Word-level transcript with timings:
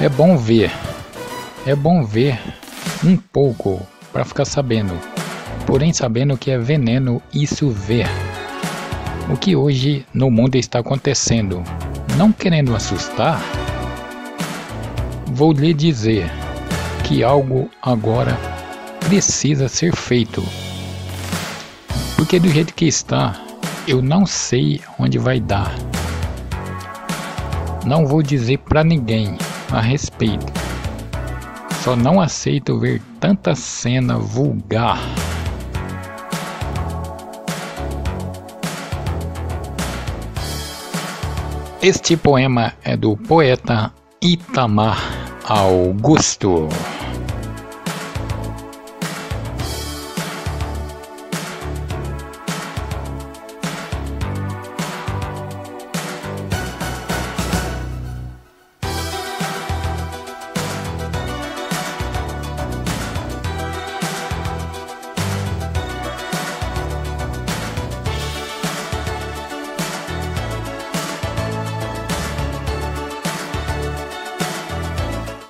É 0.00 0.08
bom 0.08 0.36
ver. 0.36 0.72
É 1.64 1.76
bom 1.76 2.02
ver 2.04 2.40
um 3.04 3.16
pouco 3.16 3.80
para 4.12 4.24
ficar 4.24 4.44
sabendo. 4.44 4.98
Porém, 5.66 5.92
sabendo 5.92 6.36
que 6.36 6.50
é 6.50 6.58
veneno 6.58 7.22
isso 7.32 7.70
ver. 7.70 8.08
O 9.30 9.36
que 9.36 9.54
hoje 9.54 10.04
no 10.12 10.30
mundo 10.30 10.56
está 10.56 10.80
acontecendo. 10.80 11.62
Não 12.16 12.32
querendo 12.32 12.74
assustar, 12.74 13.40
vou 15.26 15.52
lhe 15.52 15.72
dizer 15.72 16.28
que 17.04 17.22
algo 17.22 17.70
agora 17.80 18.36
precisa 19.00 19.68
ser 19.68 19.94
feito. 19.94 20.42
Porque 22.16 22.40
do 22.40 22.48
jeito 22.48 22.74
que 22.74 22.86
está, 22.86 23.40
eu 23.86 24.02
não 24.02 24.26
sei 24.26 24.80
onde 24.98 25.18
vai 25.18 25.38
dar. 25.38 25.72
Não 27.86 28.06
vou 28.06 28.22
dizer 28.22 28.58
para 28.58 28.82
ninguém 28.82 29.36
a 29.72 29.80
respeito. 29.80 30.52
Só 31.82 31.96
não 31.96 32.20
aceito 32.20 32.78
ver 32.78 33.02
tanta 33.18 33.54
cena 33.54 34.18
vulgar. 34.18 34.98
Este 41.80 42.16
poema 42.16 42.72
é 42.84 42.96
do 42.96 43.16
poeta 43.16 43.92
Itamar 44.20 44.98
Augusto. 45.44 46.68